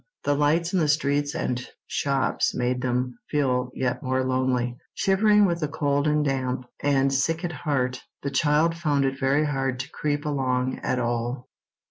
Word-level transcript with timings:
The 0.23 0.33
lights 0.33 0.73
in 0.73 0.79
the 0.79 0.87
streets 0.87 1.35
and 1.35 1.63
shops 1.85 2.55
made 2.55 2.81
them 2.81 3.19
feel 3.29 3.69
yet 3.75 4.01
more 4.01 4.23
lonely. 4.23 4.77
Shivering 4.95 5.45
with 5.45 5.59
the 5.59 5.67
cold 5.67 6.07
and 6.07 6.25
damp, 6.25 6.65
and 6.81 7.13
sick 7.13 7.45
at 7.45 7.51
heart, 7.51 8.01
the 8.23 8.31
child 8.31 8.75
found 8.75 9.05
it 9.05 9.19
very 9.19 9.45
hard 9.45 9.79
to 9.81 9.91
creep 9.91 10.25
along 10.25 10.79
at 10.79 10.97
all. 10.97 11.47